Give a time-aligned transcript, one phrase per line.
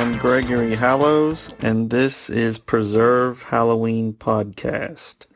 [0.00, 5.26] Am Gregory Hallows, and this is Preserve Halloween Podcast.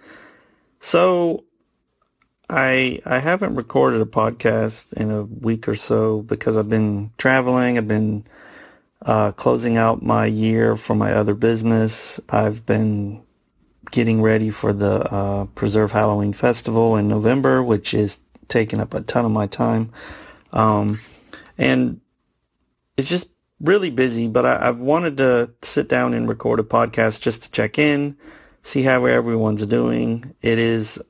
[0.81, 1.45] So,
[2.49, 7.77] I I haven't recorded a podcast in a week or so because I've been traveling.
[7.77, 8.25] I've been
[9.03, 12.19] uh, closing out my year for my other business.
[12.31, 13.23] I've been
[13.91, 19.03] getting ready for the uh, Preserve Halloween Festival in November, which is taking up a
[19.03, 19.93] ton of my time.
[20.55, 21.01] Um,
[21.59, 22.01] and
[22.97, 23.29] it's just
[23.65, 27.51] really busy, but I, have wanted to sit down and record a podcast just to
[27.51, 28.17] check in,
[28.63, 30.35] see how everyone's doing.
[30.43, 31.01] It is,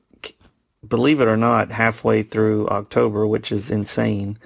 [0.87, 4.37] believe it or not, halfway through October, which is insane.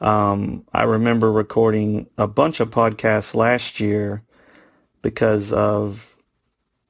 [0.00, 4.22] Um, I remember recording a bunch of podcasts last year
[5.02, 6.16] because of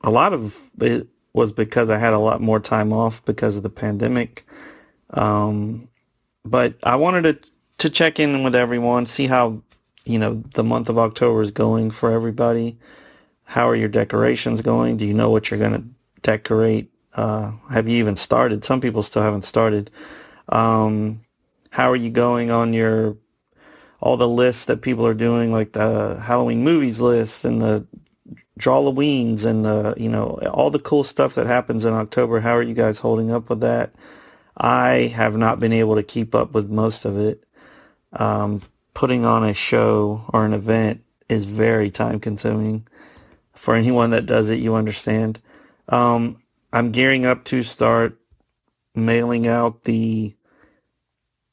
[0.02, 3.62] a lot of it was because I had a lot more time off because of
[3.62, 4.46] the pandemic.
[5.10, 5.88] Um,
[6.44, 9.62] but I wanted to to check in with everyone, see how
[10.08, 12.78] you know, the month of October is going for everybody.
[13.44, 14.96] How are your decorations going?
[14.96, 15.84] Do you know what you're going to
[16.22, 16.90] decorate?
[17.14, 18.64] Uh, have you even started?
[18.64, 19.90] Some people still haven't started.
[20.48, 21.20] Um,
[21.70, 23.16] how are you going on your
[24.00, 27.86] all the lists that people are doing, like the Halloween movies list and the
[28.58, 32.40] Drawlloweens and the you know all the cool stuff that happens in October?
[32.40, 33.94] How are you guys holding up with that?
[34.56, 37.44] I have not been able to keep up with most of it.
[38.12, 38.62] Um,
[38.98, 42.84] putting on a show or an event is very time consuming.
[43.54, 45.38] For anyone that does it, you understand.
[45.88, 46.38] Um,
[46.72, 48.18] I'm gearing up to start
[48.96, 50.34] mailing out the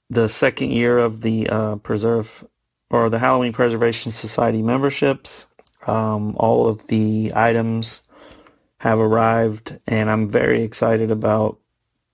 [0.09, 2.43] the second year of the uh, preserve
[2.89, 5.45] or the Halloween Preservation Society memberships.
[5.85, 8.01] Um, all of the items
[8.79, 11.59] have arrived, and I'm very excited about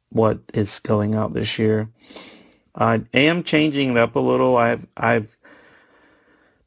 [0.09, 1.88] what is going out this year.
[2.81, 4.58] I am changing it up a little.
[4.58, 5.38] I've I've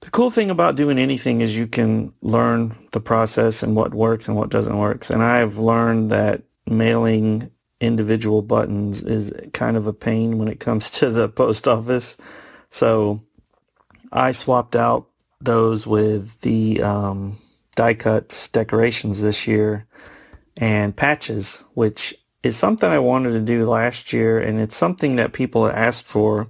[0.00, 4.28] the cool thing about doing anything is you can learn the process and what works
[4.28, 5.08] and what doesn't work.
[5.10, 10.90] And I've learned that mailing individual buttons is kind of a pain when it comes
[10.98, 12.16] to the post office.
[12.70, 13.22] So
[14.12, 15.08] I swapped out
[15.40, 17.38] those with the um,
[17.76, 19.86] die cuts decorations this year
[20.56, 22.14] and patches, which
[22.44, 26.46] is something I wanted to do last year, and it's something that people asked for.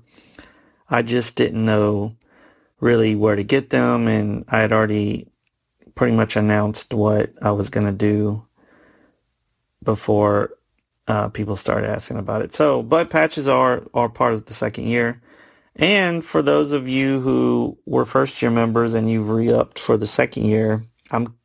[0.91, 2.17] I just didn't know
[2.81, 5.29] really where to get them, and I had already
[5.95, 8.45] pretty much announced what I was going to do
[9.85, 10.51] before
[11.07, 12.53] uh, people started asking about it.
[12.53, 15.21] So, but patches are are part of the second year.
[15.77, 20.07] And for those of you who were first year members and you've re-upped for the
[20.07, 21.37] second year, I'm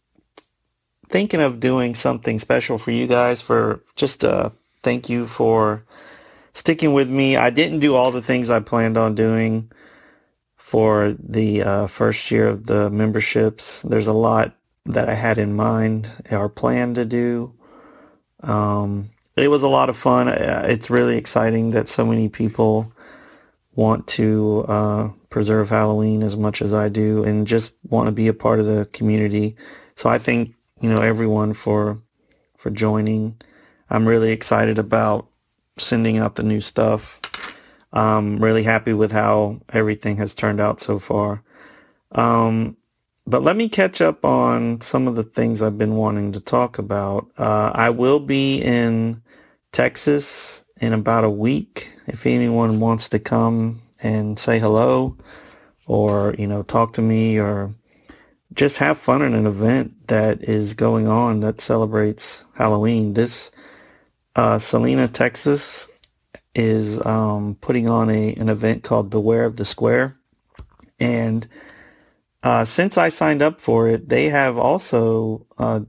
[1.09, 4.51] thinking of doing something special for you guys for just a
[4.83, 5.83] thank you for
[6.53, 7.35] sticking with me.
[7.35, 9.71] I didn't do all the things I planned on doing
[10.57, 13.81] for the uh, first year of the memberships.
[13.81, 14.55] There's a lot
[14.85, 17.53] that I had in mind or planned to do.
[18.41, 20.27] Um, it was a lot of fun.
[20.27, 22.91] Uh, it's really exciting that so many people
[23.75, 28.27] want to uh, preserve Halloween as much as I do and just want to be
[28.27, 29.55] a part of the community.
[29.95, 32.01] So I think you know, everyone for,
[32.57, 33.39] for joining.
[33.89, 35.27] I'm really excited about
[35.77, 37.19] sending out the new stuff.
[37.93, 41.43] I'm really happy with how everything has turned out so far.
[42.11, 42.77] Um,
[43.25, 46.79] but let me catch up on some of the things I've been wanting to talk
[46.79, 47.29] about.
[47.37, 49.21] Uh, I will be in
[49.71, 51.95] Texas in about a week.
[52.07, 55.15] If anyone wants to come and say hello
[55.85, 57.71] or, you know, talk to me or
[58.53, 63.13] just have fun in an event that is going on that celebrates Halloween.
[63.13, 63.51] This
[64.35, 65.87] uh, Celina, Texas,
[66.55, 70.17] is um, putting on a an event called Beware of the Square,
[70.99, 71.47] and
[72.41, 75.81] uh, since I signed up for it, they have also uh,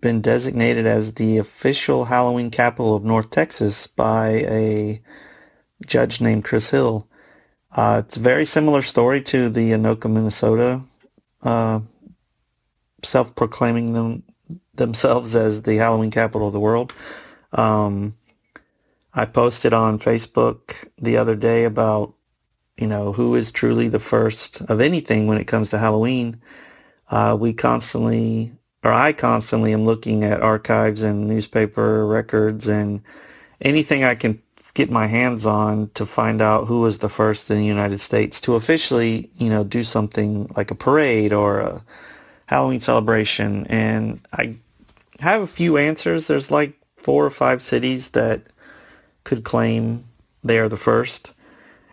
[0.00, 5.02] been designated as the official Halloween capital of North Texas by a
[5.86, 7.08] judge named Chris Hill.
[7.72, 10.82] Uh, it's a very similar story to the Anoka, Minnesota
[11.42, 11.80] uh,
[13.02, 14.22] self-proclaiming them
[14.74, 16.92] themselves as the Halloween capital of the world.
[17.52, 18.14] Um,
[19.12, 22.14] I posted on Facebook the other day about
[22.76, 26.40] you know who is truly the first of anything when it comes to Halloween.
[27.10, 28.52] Uh, we constantly,
[28.84, 33.02] or I constantly, am looking at archives and newspaper records and
[33.60, 34.42] anything I can
[34.78, 38.40] get my hands on to find out who was the first in the United States
[38.40, 41.82] to officially, you know, do something like a parade or a
[42.46, 43.66] Halloween celebration.
[43.66, 44.54] And I
[45.18, 46.28] have a few answers.
[46.28, 48.42] There's like four or five cities that
[49.24, 50.04] could claim
[50.44, 51.34] they are the first.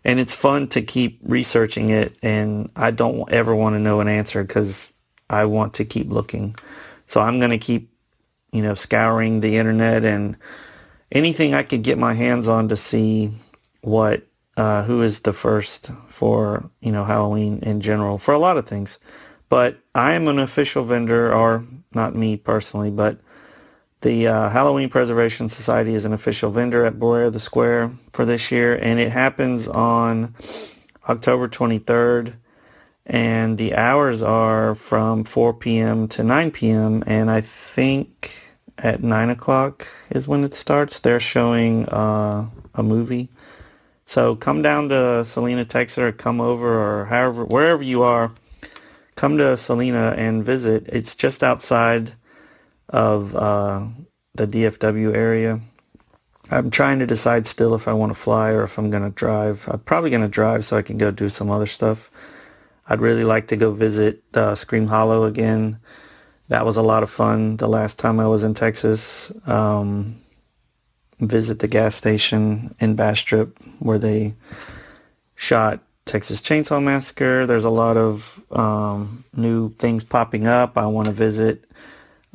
[0.06, 2.16] and it's fun to keep researching it.
[2.22, 4.94] And I don't ever want to know an answer because
[5.30, 6.56] I want to keep looking.
[7.08, 7.90] So I'm going to keep,
[8.52, 10.38] you know, scouring the internet and
[11.16, 13.32] anything I could get my hands on to see
[13.82, 14.28] what
[14.58, 18.68] uh, who is the first for you know Halloween in general for a lot of
[18.68, 19.00] things.
[19.50, 21.64] But I am an official vendor, or
[21.94, 23.20] not me personally, but
[24.02, 28.52] the uh, Halloween Preservation Society is an official vendor at Beware the Square for this
[28.52, 30.36] year, and it happens on
[31.08, 32.36] October 23rd.
[33.08, 36.08] And the hours are from 4 p.m.
[36.08, 37.04] to 9 p.m.
[37.06, 38.45] And I think
[38.78, 41.00] at 9 o'clock is when it starts.
[41.00, 43.30] They're showing uh, a movie
[44.06, 48.32] so come down to Celina, Texas, or come over, or however, wherever you are,
[49.16, 50.88] come to Celina and visit.
[50.90, 52.14] It's just outside
[52.90, 53.88] of uh,
[54.36, 55.60] the DFW area.
[56.52, 59.10] I'm trying to decide still if I want to fly or if I'm going to
[59.10, 59.68] drive.
[59.68, 62.12] I'm probably going to drive so I can go do some other stuff.
[62.88, 65.80] I'd really like to go visit uh, Scream Hollow again.
[66.48, 69.32] That was a lot of fun the last time I was in Texas.
[69.48, 70.22] Um,
[71.20, 74.36] visit the gas station in Bastrop where they
[75.36, 77.46] shot Texas Chainsaw Massacre.
[77.46, 80.78] There's a lot of um, new things popping up.
[80.78, 81.66] I want to visit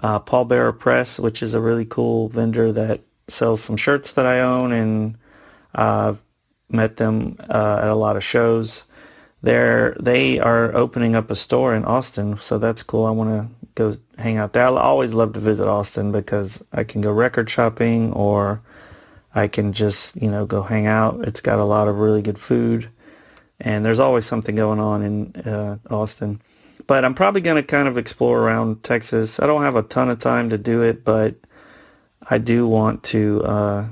[0.03, 4.41] uh, Pallbearer Press, which is a really cool vendor that sells some shirts that I
[4.41, 5.17] own, and
[5.75, 6.23] I've uh,
[6.69, 8.87] met them uh, at a lot of shows.
[9.43, 13.07] They're, they are opening up a store in Austin, so that's cool.
[13.07, 14.67] I want to go hang out there.
[14.67, 18.62] I always love to visit Austin because I can go record shopping or
[19.35, 21.27] I can just, you know, go hang out.
[21.27, 22.91] It's got a lot of really good food
[23.61, 26.41] and there's always something going on in uh, Austin.
[26.87, 29.38] But I'm probably going to kind of explore around Texas.
[29.38, 31.37] I don't have a ton of time to do it, but
[32.29, 33.88] I do want to uh,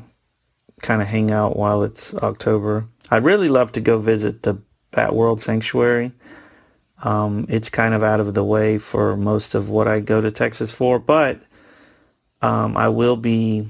[0.82, 2.86] kind of hang out while it's October.
[3.10, 4.60] I'd really love to go visit the
[4.90, 6.12] Bat World Sanctuary.
[7.02, 10.30] Um, it's kind of out of the way for most of what I go to
[10.30, 11.40] Texas for, but
[12.42, 13.68] um, I will be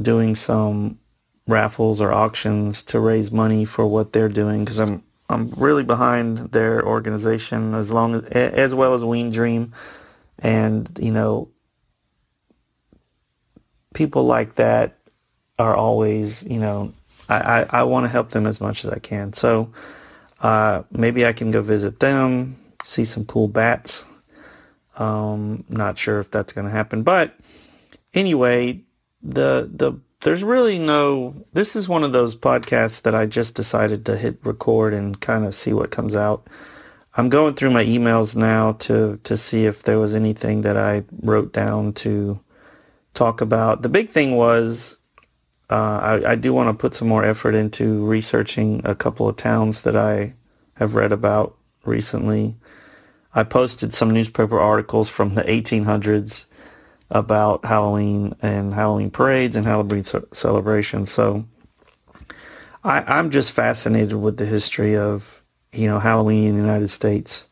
[0.00, 0.98] doing some
[1.46, 6.38] raffles or auctions to raise money for what they're doing because I'm I'm really behind
[6.52, 9.72] their organization as long as as well as Ween Dream,
[10.38, 11.48] and you know
[13.94, 14.98] people like that
[15.58, 16.92] are always you know
[17.28, 19.32] I, I, I want to help them as much as I can.
[19.32, 19.72] So
[20.42, 24.06] uh, maybe I can go visit them, see some cool bats.
[24.98, 27.34] Um, not sure if that's going to happen, but
[28.12, 28.82] anyway,
[29.22, 34.04] the the there's really no this is one of those podcasts that I just decided
[34.06, 36.46] to hit record and kind of see what comes out.
[37.14, 41.04] I'm going through my emails now to to see if there was anything that I
[41.22, 42.40] wrote down to
[43.14, 43.82] talk about.
[43.82, 44.98] The big thing was
[45.72, 49.36] uh, I, I do want to put some more effort into researching a couple of
[49.36, 50.34] towns that I
[50.74, 52.56] have read about recently.
[53.34, 56.44] I posted some newspaper articles from the 1800s
[57.10, 61.10] about Halloween and Halloween parades and Halloween celebrations.
[61.10, 61.46] So
[62.84, 67.46] I, am just fascinated with the history of you know Halloween in the United States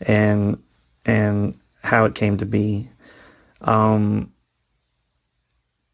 [0.00, 0.60] and
[1.04, 2.88] and how it came to be.
[3.60, 4.31] Um,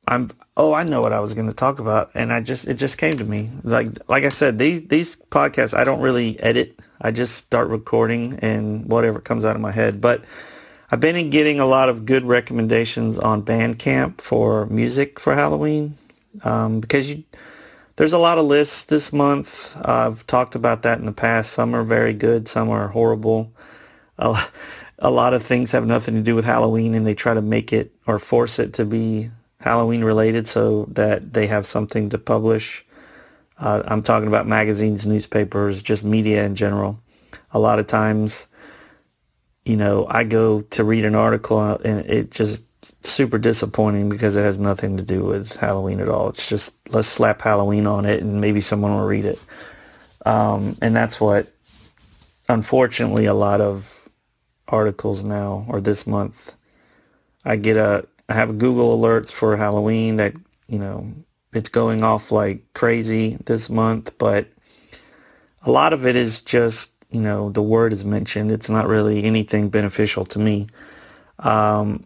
[0.09, 2.75] I'm oh I know what I was going to talk about and I just it
[2.75, 6.81] just came to me like like I said these these podcasts I don't really edit
[7.01, 10.25] I just start recording and whatever comes out of my head but
[10.91, 15.95] I've been getting a lot of good recommendations on Bandcamp for music for Halloween
[16.43, 17.25] um, because you,
[17.97, 19.77] there's a lot of lists this month.
[19.85, 21.53] I've talked about that in the past.
[21.53, 23.53] Some are very good, some are horrible.
[24.19, 24.43] A,
[24.99, 27.73] a lot of things have nothing to do with Halloween, and they try to make
[27.73, 32.85] it or force it to be Halloween related so that they have something to publish.
[33.59, 37.01] Uh, I'm talking about magazines, newspapers, just media in general.
[37.53, 38.47] A lot of times
[39.69, 42.65] you know, I go to read an article and it just
[43.05, 46.31] super disappointing because it has nothing to do with Halloween at all.
[46.31, 49.39] It's just let's slap Halloween on it and maybe someone will read it.
[50.25, 51.53] Um, and that's what,
[52.49, 54.09] unfortunately, a lot of
[54.67, 56.55] articles now or this month,
[57.45, 60.35] I get a I have Google alerts for Halloween that
[60.67, 61.13] you know
[61.53, 64.49] it's going off like crazy this month, but
[65.63, 68.51] a lot of it is just you know, the word is mentioned.
[68.51, 70.69] It's not really anything beneficial to me.
[71.39, 72.05] Um,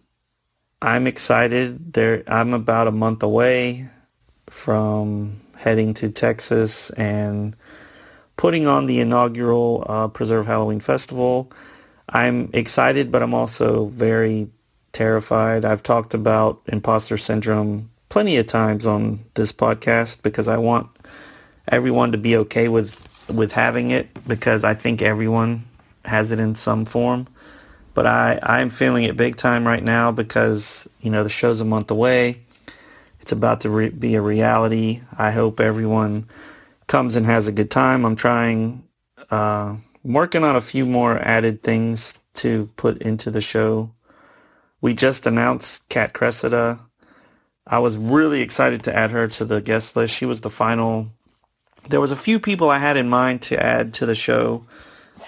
[0.81, 1.93] I'm excited.
[1.93, 3.89] There, I'm about a month away
[4.49, 7.57] from heading to Texas and
[8.37, 11.51] putting on the inaugural uh, Preserve Halloween Festival.
[12.09, 14.49] I'm excited, but I'm also very
[14.93, 15.65] terrified.
[15.65, 20.89] I've talked about imposter syndrome plenty of times on this podcast because I want
[21.69, 25.65] everyone to be okay with with having it because I think everyone
[26.05, 27.27] has it in some form.
[27.95, 31.65] But I I'm feeling it big time right now because you know the show's a
[31.65, 32.41] month away.
[33.21, 35.01] It's about to re- be a reality.
[35.17, 36.27] I hope everyone
[36.89, 38.05] comes and has a good time.
[38.05, 38.83] I'm trying,
[39.31, 43.93] uh, working on a few more added things to put into the show.
[44.83, 46.81] We just announced Kat Cressida.
[47.67, 50.15] I was really excited to add her to the guest list.
[50.15, 51.09] She was the final.
[51.89, 54.67] There was a few people I had in mind to add to the show.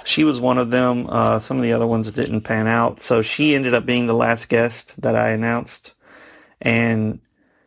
[0.04, 1.06] She was one of them.
[1.08, 3.00] Uh, some of the other ones didn't pan out.
[3.00, 5.94] So she ended up being the last guest that I announced.
[6.60, 7.20] And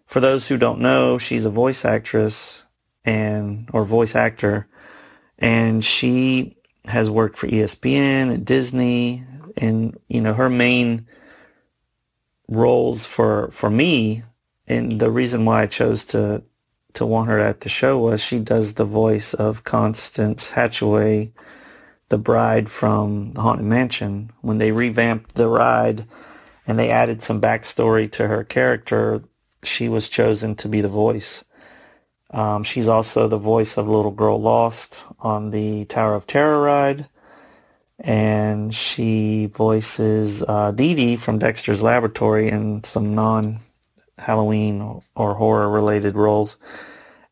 [0.08, 2.66] for those who don't know, she's a voice actress
[3.06, 4.68] and or voice actor,
[5.40, 9.24] and she has worked for ESPN and Disney,
[9.56, 11.08] and you know her main
[12.48, 14.24] roles for for me,
[14.68, 16.44] and the reason why I chose to
[16.94, 21.32] to want her at the show was she does the voice of Constance Hatchaway,
[22.10, 24.32] the bride from the Haunted Mansion.
[24.42, 26.06] When they revamped the ride
[26.66, 29.24] and they added some backstory to her character,
[29.64, 31.44] she was chosen to be the voice.
[32.32, 37.08] Um, she's also the voice of Little Girl Lost on the Tower of Terror ride.
[38.00, 46.58] And she voices uh, Dee Dee from Dexter's Laboratory in some non-Halloween or horror-related roles.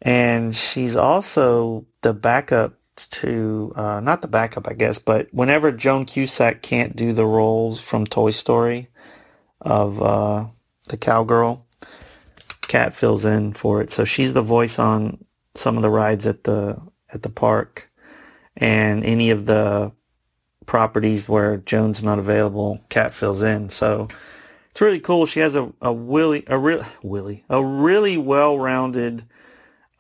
[0.01, 6.05] And she's also the backup to, uh, not the backup, I guess, but whenever Joan
[6.05, 8.87] Cusack can't do the roles from Toy Story
[9.61, 10.45] of uh,
[10.87, 11.65] the cowgirl,
[12.67, 13.91] Kat fills in for it.
[13.91, 16.81] So she's the voice on some of the rides at the
[17.13, 17.91] at the park,
[18.57, 19.91] and any of the
[20.65, 23.69] properties where Joan's not available, Kat fills in.
[23.69, 24.07] So
[24.69, 25.25] it's really cool.
[25.25, 29.23] She has a a willy a real willy a really well rounded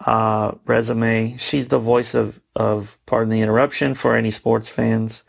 [0.05, 1.37] uh, resume.
[1.37, 5.23] She's the voice of of Pardon the Interruption for any sports fans.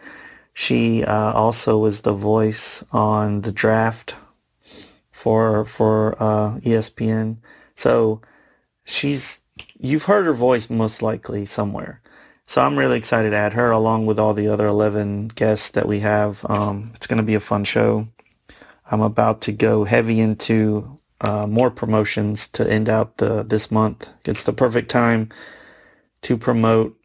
[0.55, 4.15] She uh, also was the voice on the draft
[5.13, 7.37] for for uh, ESPN.
[7.75, 8.21] So
[8.85, 9.43] she's
[9.79, 12.01] you've heard her voice most likely somewhere.
[12.49, 15.89] So I'm really excited to add her along with all the other 11 guests that
[15.89, 16.47] we have.
[16.49, 18.07] Um, it's going to be a fun show.
[18.89, 24.09] I'm about to go heavy into uh, more promotions to end out the this month.
[24.25, 25.31] It's the perfect time
[26.23, 26.97] to promote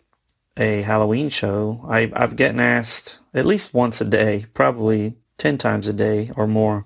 [0.58, 1.84] a Halloween show.
[1.90, 6.46] I, I've gotten asked at least once a day, probably 10 times a day or
[6.46, 6.86] more,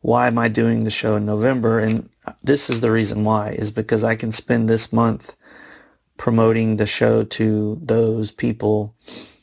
[0.00, 1.78] why am I doing the show in November?
[1.78, 2.10] And
[2.42, 5.36] this is the reason why, is because I can spend this month
[6.16, 8.94] promoting the show to those people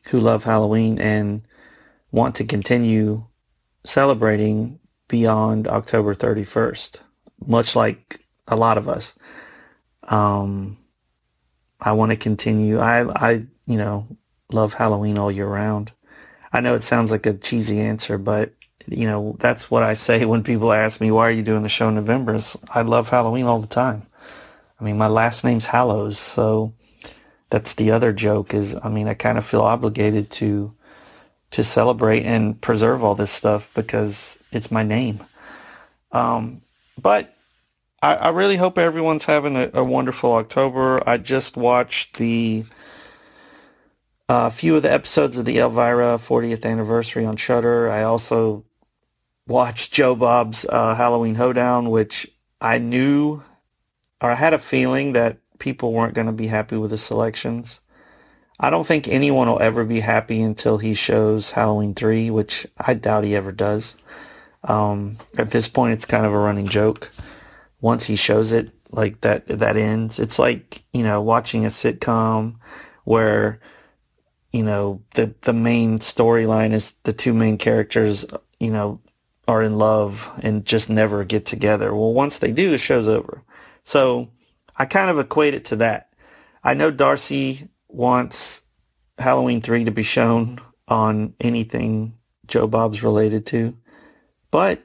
[0.07, 1.41] who love Halloween and
[2.11, 3.25] want to continue
[3.83, 6.99] celebrating beyond October 31st,
[7.45, 9.13] much like a lot of us.
[10.03, 10.77] Um,
[11.79, 12.79] I want to continue.
[12.79, 13.31] I, I,
[13.65, 14.07] you know,
[14.51, 15.91] love Halloween all year round.
[16.53, 18.53] I know it sounds like a cheesy answer, but
[18.87, 21.69] you know, that's what I say when people ask me, why are you doing the
[21.69, 22.35] show in November?
[22.35, 24.03] Is I love Halloween all the time.
[24.81, 26.73] I mean, my last name's Hallows, so
[27.51, 30.73] that's the other joke is, I mean, I kind of feel obligated to,
[31.51, 35.23] to celebrate and preserve all this stuff because it's my name.
[36.11, 36.63] Um,
[36.99, 37.35] but
[38.01, 40.99] I, I, really hope everyone's having a, a wonderful October.
[41.07, 42.65] I just watched the,
[44.27, 47.89] a uh, few of the episodes of the Elvira 40th anniversary on Shudder.
[47.89, 48.65] I also
[49.47, 52.27] watched Joe Bob's uh, Halloween Hoedown, which
[52.59, 53.43] I knew
[54.21, 57.79] or I had a feeling that people weren't going to be happy with the selections.
[58.59, 62.93] I don't think anyone will ever be happy until he shows Halloween 3, which I
[62.93, 63.95] doubt he ever does.
[64.63, 67.11] Um, at this point, it's kind of a running joke.
[67.79, 70.19] Once he shows it, like that, that ends.
[70.19, 72.57] It's like, you know, watching a sitcom
[73.03, 73.59] where,
[74.51, 78.25] you know, the, the main storyline is the two main characters,
[78.59, 78.99] you know,
[79.47, 81.95] are in love and just never get together.
[81.95, 83.43] Well, once they do, the show's over.
[83.91, 84.29] So
[84.77, 86.13] I kind of equate it to that.
[86.63, 88.61] I know Darcy wants
[89.17, 92.13] Halloween 3 to be shown on anything
[92.47, 93.75] Joe Bob's related to.
[94.49, 94.81] But,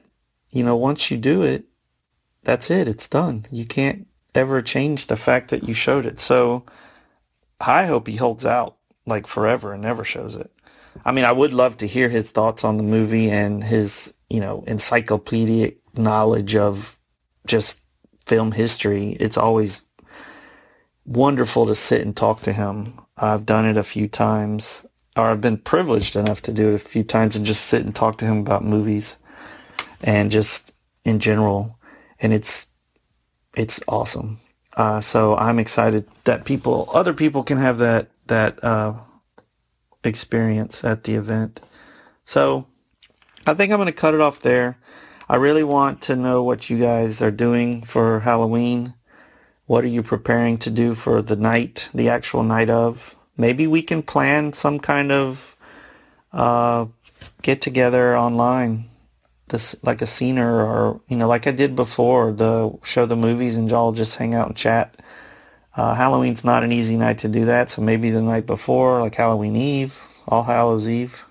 [0.49, 1.63] you know, once you do it,
[2.43, 2.89] that's it.
[2.89, 3.45] It's done.
[3.49, 6.19] You can't ever change the fact that you showed it.
[6.19, 6.65] So
[7.61, 10.51] I hope he holds out like forever and never shows it.
[11.05, 14.41] I mean, I would love to hear his thoughts on the movie and his you
[14.41, 16.99] know, encyclopedic knowledge of
[17.45, 17.79] just
[18.27, 19.15] film history.
[19.19, 19.81] It's always
[21.05, 22.99] wonderful to sit and talk to him.
[23.17, 26.89] I've done it a few times, or I've been privileged enough to do it a
[26.93, 29.15] few times and just sit and talk to him about movies
[30.03, 30.73] and just
[31.05, 31.79] in general.
[32.19, 32.67] And it's,
[33.55, 34.39] it's awesome.
[34.75, 38.93] Uh, so I'm excited that people, other people, can have that that uh,
[40.03, 41.61] experience at the event.
[42.25, 42.67] So
[43.47, 44.77] I think I'm going to cut it off there.
[45.29, 48.93] I really want to know what you guys are doing for Halloween.
[49.65, 53.15] What are you preparing to do for the night, the actual night of?
[53.35, 55.57] Maybe we can plan some kind of
[56.31, 56.85] uh,
[57.41, 58.85] get together online
[59.49, 63.55] this like a scener or you know like I did before the show the movies
[63.55, 64.95] and y'all just hang out and chat.
[65.75, 69.13] Uh, Halloween's not an easy night to do that, so maybe the night before, like
[69.13, 71.21] Halloween Eve, All Hallows Eve,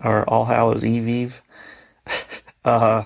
[0.00, 1.42] or All Hallows Eve Eve.
[2.68, 3.04] Uh,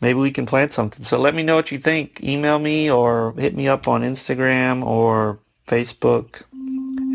[0.00, 1.04] maybe we can plant something.
[1.04, 2.22] So let me know what you think.
[2.22, 6.42] Email me or hit me up on Instagram or Facebook,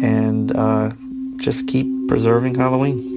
[0.01, 0.91] and uh,
[1.37, 3.10] just keep preserving Halloween.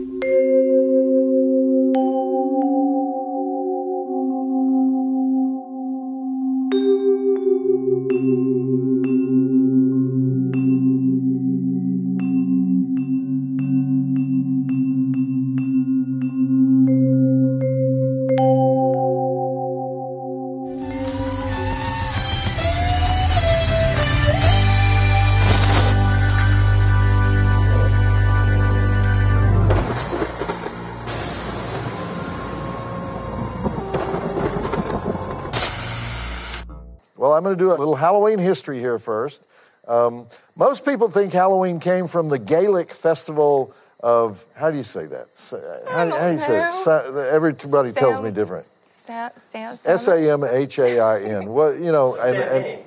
[37.35, 39.43] I'm going to do a little Halloween history here first.
[39.87, 40.27] Um,
[40.57, 45.27] most people think Halloween came from the Gaelic festival of, how do you say that?
[45.89, 47.17] How, how do you say it?
[47.33, 48.67] Everybody Sam, tells me different.
[49.09, 51.47] S A M H A I N.
[51.53, 52.85] Well, you know, and, and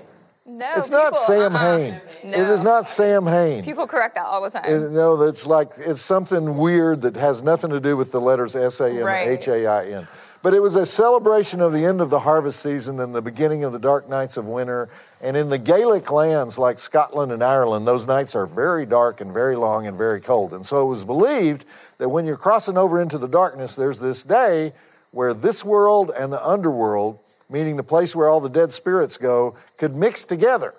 [0.48, 1.78] no, it's people, not Sam uh-uh.
[1.78, 2.02] Hain.
[2.24, 2.38] No.
[2.38, 3.64] It is not Sam Hain.
[3.64, 4.66] People correct that all the time.
[4.66, 8.56] It, no, it's like it's something weird that has nothing to do with the letters
[8.56, 10.08] S A M H A I N.
[10.44, 13.64] But it was a celebration of the end of the harvest season and the beginning
[13.64, 14.88] of the dark nights of winter.
[15.22, 19.34] And in the Gaelic lands like Scotland and Ireland, those nights are very dark and
[19.34, 20.54] very long and very cold.
[20.54, 21.66] And so it was believed
[21.98, 24.74] that when you're crossing over into the darkness, there's this day
[25.12, 27.20] where this world and the underworld,
[27.50, 30.74] meaning the place where all the dead spirits go, could mix together.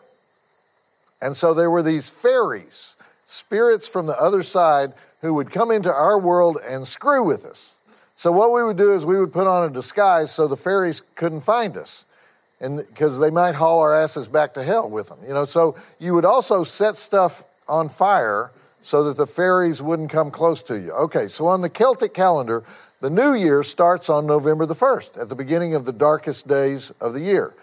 [1.20, 2.94] And so there were these fairies,
[3.26, 7.74] spirits from the other side, who would come into our world and screw with us.
[8.18, 11.02] So what we would do is we would put on a disguise so the fairies
[11.14, 12.04] couldn't find us.
[12.60, 15.44] And because they might haul our asses back to hell with them, you know.
[15.44, 18.50] So you would also set stuff on fire
[18.82, 20.90] so that the fairies wouldn't come close to you.
[20.94, 22.64] Okay, so on the Celtic calendar,
[23.00, 26.90] the new year starts on November the 1st, at the beginning of the darkest days
[27.00, 27.54] of the year.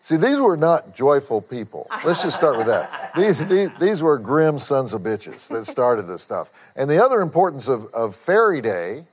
[0.00, 1.86] See, these were not joyful people.
[2.02, 3.12] Let's just start with that.
[3.16, 6.48] These, these, these were grim sons of bitches that started this stuff.
[6.74, 9.04] And the other importance of, of Fairy Day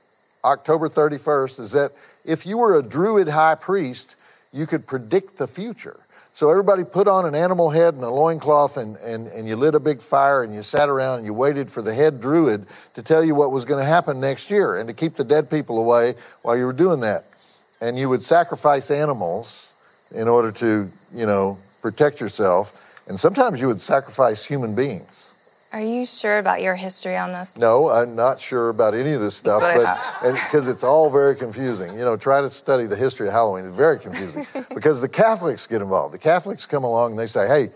[0.44, 1.92] October 31st is that
[2.24, 4.16] if you were a Druid high priest,
[4.52, 6.00] you could predict the future.
[6.32, 9.74] So everybody put on an animal head and a loincloth and, and, and you lit
[9.74, 13.02] a big fire and you sat around and you waited for the head druid to
[13.02, 15.78] tell you what was going to happen next year and to keep the dead people
[15.78, 17.24] away while you were doing that.
[17.80, 19.70] And you would sacrifice animals
[20.12, 22.76] in order to, you know, protect yourself.
[23.08, 25.19] And sometimes you would sacrifice human beings.
[25.72, 27.56] Are you sure about your history on this?
[27.56, 31.96] No, I'm not sure about any of this stuff, but because it's all very confusing.
[31.96, 33.66] You know, try to study the history of Halloween.
[33.66, 36.12] It's very confusing because the Catholics get involved.
[36.12, 37.70] The Catholics come along and they say, "Hey,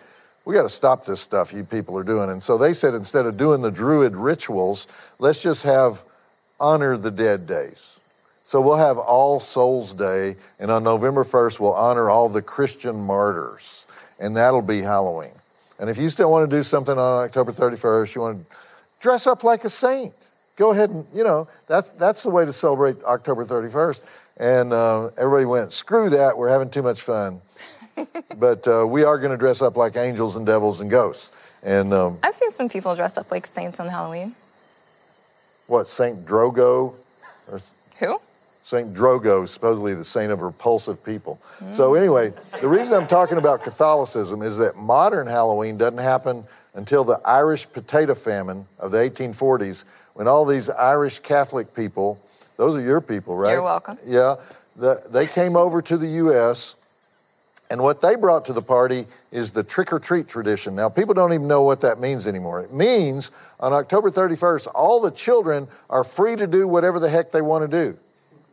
[0.44, 3.26] we got to stop this stuff you people are doing." And so they said instead
[3.26, 4.88] of doing the Druid rituals,
[5.20, 6.02] let's just have
[6.58, 8.00] honor the dead days.
[8.44, 12.96] So we'll have All Souls Day, and on November 1st, we'll honor all the Christian
[12.96, 13.86] martyrs,
[14.18, 15.32] and that'll be Halloween.
[15.78, 18.56] And if you still want to do something on October 31st, you want to
[19.00, 20.14] dress up like a saint.
[20.56, 24.08] Go ahead and, you know, that's, that's the way to celebrate October 31st.
[24.36, 27.40] And uh, everybody went, screw that, we're having too much fun.
[28.38, 31.30] but uh, we are going to dress up like angels and devils and ghosts.
[31.62, 34.34] And um, I've seen some people dress up like saints on Halloween.
[35.66, 36.94] What, Saint Drogo?
[37.50, 37.60] Or,
[38.00, 38.18] Who?
[38.64, 41.38] Saint Drogo, supposedly the saint of repulsive people.
[41.60, 41.74] Mm.
[41.74, 47.04] So anyway, the reason I'm talking about Catholicism is that modern Halloween doesn't happen until
[47.04, 52.18] the Irish potato famine of the 1840s, when all these Irish Catholic people,
[52.56, 53.52] those are your people, right?
[53.52, 53.98] You're welcome.
[54.06, 54.36] Yeah,
[54.76, 56.74] the, they came over to the U.S.
[57.68, 60.74] And what they brought to the party is the trick or treat tradition.
[60.74, 62.62] Now, people don't even know what that means anymore.
[62.62, 67.30] It means on October 31st, all the children are free to do whatever the heck
[67.30, 67.98] they want to do.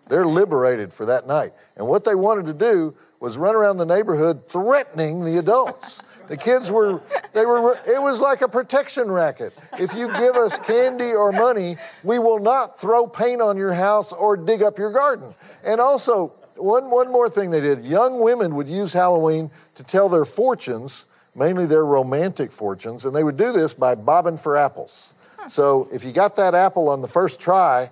[0.07, 1.53] They're liberated for that night.
[1.77, 6.01] And what they wanted to do was run around the neighborhood threatening the adults.
[6.27, 7.01] The kids were,
[7.33, 9.53] they were, it was like a protection racket.
[9.73, 14.13] If you give us candy or money, we will not throw paint on your house
[14.13, 15.29] or dig up your garden.
[15.63, 20.09] And also, one, one more thing they did young women would use Halloween to tell
[20.09, 25.11] their fortunes, mainly their romantic fortunes, and they would do this by bobbing for apples.
[25.49, 27.89] So if you got that apple on the first try,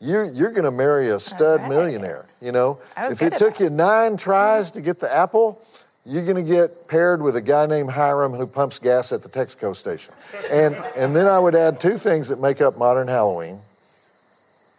[0.00, 1.68] you're, you're going to marry a stud right.
[1.68, 2.24] millionaire.
[2.40, 5.60] You know, if it took you nine tries to get the apple,
[6.06, 9.28] you're going to get paired with a guy named Hiram who pumps gas at the
[9.28, 10.14] Texaco station.
[10.50, 13.58] And, and then I would add two things that make up modern Halloween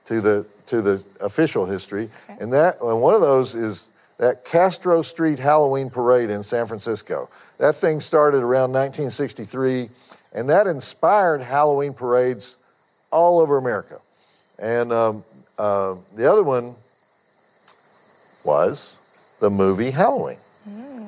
[0.06, 2.10] to the, to the official history.
[2.30, 2.40] Okay.
[2.42, 7.30] And, that, and one of those is that Castro Street Halloween Parade in San Francisco.
[7.58, 9.90] That thing started around 1963,
[10.34, 12.58] and that inspired Halloween parades
[13.12, 14.00] all over America.
[14.60, 15.24] And um,
[15.58, 16.76] uh, the other one
[18.43, 18.98] was
[19.39, 20.38] the movie Halloween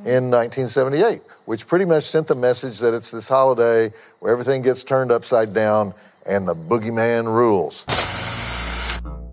[0.05, 4.83] in 1978, which pretty much sent the message that it's this holiday where everything gets
[4.83, 5.93] turned upside down
[6.25, 7.85] and the boogeyman rules.